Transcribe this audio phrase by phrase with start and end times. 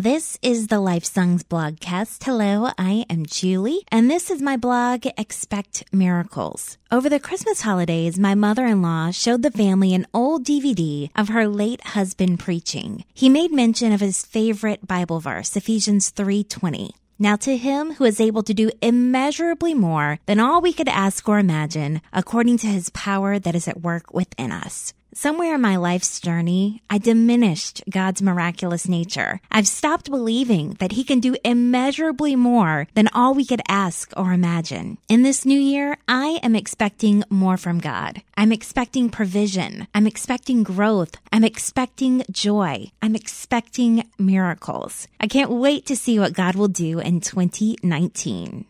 [0.00, 2.22] This is the Life Songs blogcast.
[2.22, 6.78] Hello, I am Julie, and this is my blog, Expect Miracles.
[6.92, 11.84] Over the Christmas holidays, my mother-in-law showed the family an old DVD of her late
[11.98, 13.04] husband preaching.
[13.12, 16.90] He made mention of his favorite Bible verse, Ephesians 3:20.
[17.18, 21.28] Now to him who is able to do immeasurably more than all we could ask
[21.28, 24.94] or imagine, according to his power that is at work within us.
[25.14, 29.40] Somewhere in my life's journey, I diminished God's miraculous nature.
[29.50, 34.32] I've stopped believing that He can do immeasurably more than all we could ask or
[34.34, 34.98] imagine.
[35.08, 38.22] In this new year, I am expecting more from God.
[38.36, 39.88] I'm expecting provision.
[39.94, 41.16] I'm expecting growth.
[41.32, 42.92] I'm expecting joy.
[43.00, 45.08] I'm expecting miracles.
[45.18, 48.66] I can't wait to see what God will do in 2019.